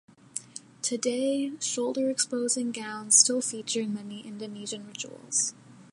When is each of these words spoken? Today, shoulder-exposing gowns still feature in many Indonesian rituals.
Today, 0.81 1.51
shoulder-exposing 1.59 2.71
gowns 2.71 3.19
still 3.19 3.39
feature 3.39 3.81
in 3.81 3.93
many 3.93 4.21
Indonesian 4.27 4.87
rituals. 4.87 5.53